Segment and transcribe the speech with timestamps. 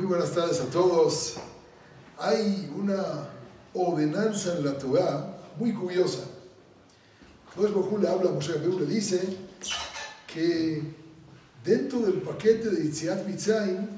[0.00, 1.34] Muy buenas tardes a todos.
[2.16, 3.28] Hay una
[3.74, 6.20] ordenanza en la Torah muy curiosa.
[7.54, 9.20] Bajú le habla a Moshe le dice
[10.26, 10.82] que
[11.62, 13.88] dentro del paquete de Itziat Mitzrayim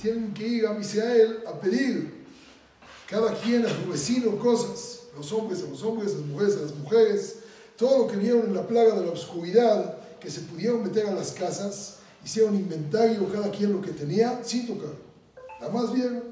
[0.00, 2.24] tienen que ir a Israel a pedir
[3.08, 6.74] cada quien a su vecino cosas, los hombres a los hombres, las mujeres a las
[6.76, 7.36] mujeres,
[7.76, 11.12] todo lo que vieron en la plaga de la oscuridad, que se pudieron meter a
[11.12, 15.11] las casas, hicieron inventario cada quien lo que tenía sin tocar.
[15.70, 16.22] Más bien.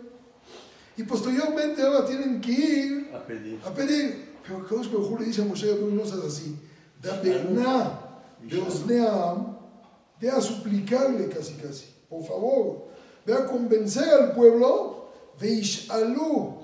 [0.96, 3.60] Y posteriormente ahora tienen que ir a pedir.
[3.64, 4.30] a pedir.
[4.46, 6.56] Pero Kadosh Baruj le dice a Moshe no seas así.
[7.00, 8.00] Da perná
[8.42, 9.56] de Osneam,
[10.20, 12.88] ve a suplicarle casi casi, por favor.
[13.24, 15.08] Ve a convencer al pueblo,
[15.40, 16.54] veishalu,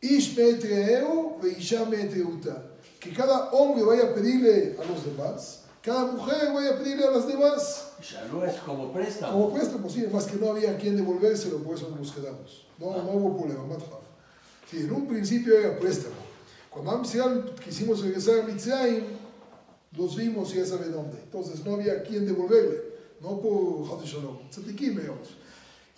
[0.00, 2.70] ish veisha me'etreuta.
[3.00, 7.10] Que cada hombre vaya a pedirle a los demás, cada mujer vaya a pedirle a
[7.10, 7.92] las demás.
[8.00, 9.32] Shalú es como préstamo.
[9.32, 12.66] Como préstamo, sí, más que no había a quien devolvérselo, por eso nos quedamos.
[12.78, 14.00] No, no hubo problema, Matjaf.
[14.70, 16.14] Sí, en un principio era préstamo.
[16.70, 19.04] Cuando Am Israel quisimos regresar a Mitzrayim,
[19.96, 21.18] los vimos y ya sabe dónde.
[21.18, 22.92] Entonces no había a quien devolverle.
[23.20, 25.36] No por Hadi Shalom, Tzatikim, digamos.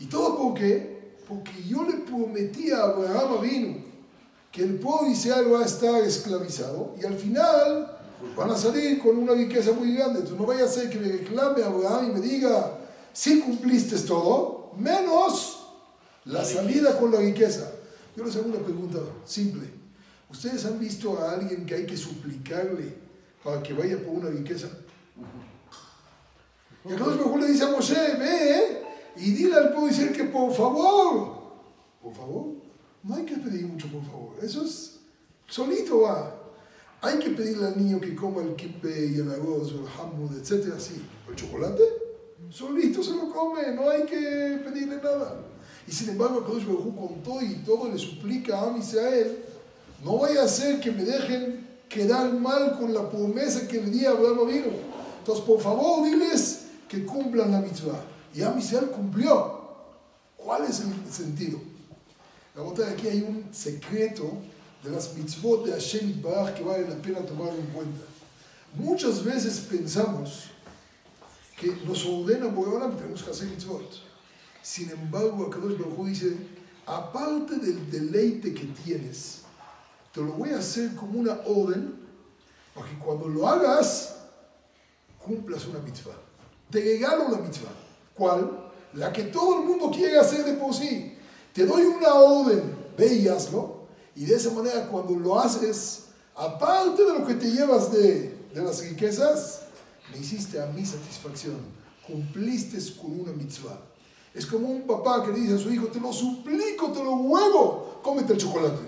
[0.01, 1.15] ¿Y todo por qué?
[1.29, 3.85] Porque yo le prometí a Abraham Avinu
[4.51, 7.99] que el pueblo de Israel va a estar esclavizado y al final
[8.37, 10.21] van a salir con una riqueza muy grande.
[10.21, 12.79] Entonces no vaya a ser que me reclame a Abraham y me diga,
[13.13, 15.67] si cumpliste todo, menos
[16.25, 17.71] la salida con la riqueza.
[18.17, 19.69] Yo les hago una pregunta simple.
[20.31, 22.95] ¿Ustedes han visto a alguien que hay que suplicarle
[23.43, 24.69] para que vaya por una riqueza?
[26.85, 28.83] Y entonces mejor le dice a Moshe, ve
[29.17, 31.39] y dile al pueblo decir que por favor,
[32.03, 32.47] por favor,
[33.03, 34.99] no hay que pedir mucho por favor, eso es
[35.49, 36.44] solito va.
[37.05, 40.81] Hay que pedirle al niño que coma el kippe y el arroz, el hamud, etcétera,
[40.81, 41.03] sí.
[41.29, 41.83] ¿El chocolate?
[42.51, 45.37] Solito se lo come, no hay que pedirle nada.
[45.87, 49.39] Y sin embargo, Kadosh Baruj Hu con todo y todo le suplica a Israel,
[50.03, 54.07] no vaya a ser que me dejen quedar mal con la promesa que le di
[54.07, 54.67] a Abraham vino.
[55.19, 58.03] Entonces, por favor, diles que cumplan la mitzvah.
[58.35, 58.53] Y a
[58.93, 59.63] cumplió.
[60.37, 61.59] ¿Cuál es el sentido?
[62.55, 64.33] La otra de aquí hay un secreto
[64.85, 68.05] de las mitzvot de Hashem Baraj que vale la pena tomar en cuenta.
[68.75, 70.51] Muchas veces pensamos
[71.59, 74.03] que nos ordena Boreolam tenemos que hacer mitzvot.
[74.63, 76.37] Sin embargo, Akadosh Baruj dice,
[76.87, 79.43] aparte del deleite que tienes,
[80.13, 81.95] te lo voy a hacer como una orden,
[82.75, 84.17] para que cuando lo hagas,
[85.19, 86.17] cumplas una mitzvah.
[86.71, 87.73] Te regalo la mitzvah.
[88.15, 88.71] ¿Cuál?
[88.95, 91.17] La que todo el mundo quiere hacer de por sí.
[91.53, 93.74] Te doy una orden, ve y hazlo.
[94.17, 96.05] Y de esa manera, cuando lo haces,
[96.35, 99.63] aparte de lo que te llevas de, de las riquezas,
[100.13, 101.57] me hiciste a mi satisfacción.
[102.07, 103.81] Cumpliste con una mitzvah.
[104.35, 107.17] Es como un papá que le dice a su hijo, te lo suplico, te lo
[107.17, 108.83] ruego, cómete el chocolate.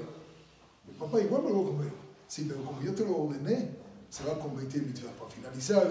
[0.88, 1.92] El papá igual me lo va a comer.
[2.28, 3.70] Sí, pero como yo te lo ordené,
[4.10, 5.12] se va a convertir en mitzvah.
[5.12, 5.88] Para finalizar,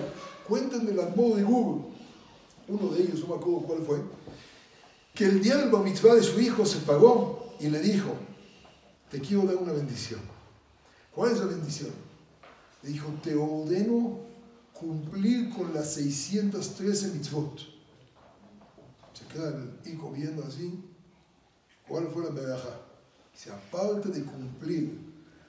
[0.48, 1.86] cuéntenme el modo de Google.
[2.68, 4.02] Uno de ellos, no me acuerdo cuál fue,
[5.14, 8.10] que el día del mitzvah de su hijo se pagó y le dijo,
[9.10, 10.20] te quiero dar una bendición.
[11.14, 11.92] ¿Cuál es la bendición?
[12.84, 14.20] Le dijo, te ordeno
[14.74, 17.60] cumplir con las 613 mitzvot.
[19.14, 20.84] Se queda el hijo viendo así.
[21.88, 22.82] ¿Cuál fue la medaja?
[23.34, 25.00] Dice, aparte de cumplir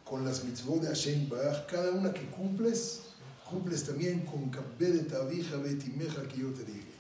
[0.05, 3.03] con las mitzvot de Hashem Baraj, cada una que cumples,
[3.51, 6.97] cumples también con Kabbe de Tabija Betimeja que yo te dije.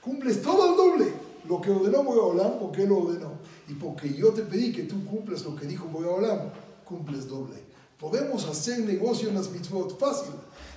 [0.00, 1.25] Cumples todo el doble.
[1.48, 3.32] Lo que ordenó Boreolam, porque él lo ordenó.
[3.68, 6.50] Y porque yo te pedí que tú cumplas lo que dijo Boreolam,
[6.84, 7.56] cumples doble.
[7.98, 10.32] Podemos hacer negocio en las mitzvot fácil.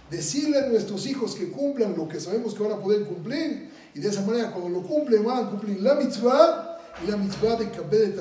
[0.09, 3.69] Decirle a nuestros hijos que cumplan lo que sabemos que van a poder cumplir.
[3.93, 7.55] Y de esa manera, cuando lo cumplen, van a cumplir la mitzvah y la mitzvah
[7.55, 8.13] de Kabbe de.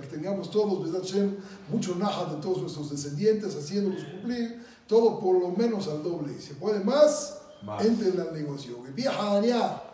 [0.00, 1.36] Que tengamos todos, ¿verdad, Shem?
[1.70, 4.64] Mucho naja de todos nuestros descendientes haciéndolos cumplir.
[4.86, 6.34] Todo por lo menos al doble.
[6.34, 7.84] Si se puede más, Más.
[7.84, 8.78] entren al negocio.
[8.94, 9.40] Viaja